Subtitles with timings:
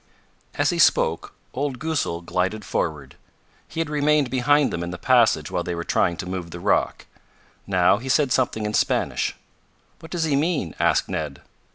[0.55, 3.17] As he spoke old Goosal glided forward.
[3.67, 6.59] He had remained behind them in the passage while they were trying to move the
[6.59, 7.05] rock.
[7.67, 9.35] Now he said something in Spanish.
[9.99, 11.43] "What does he mean?" asked Ned.